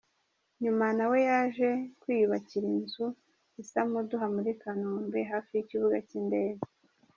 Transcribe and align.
Nyuma 0.63 0.85
nawe 0.97 1.17
yaje 1.29 1.69
kwiyubakira 2.01 2.65
inzu 2.75 3.05
i 3.61 3.63
Samuduha 3.69 4.27
muri 4.35 4.51
Kanombe 4.61 5.19
hafi 5.31 5.51
y’ikibuga 5.55 5.97
cy’indege. 6.07 6.63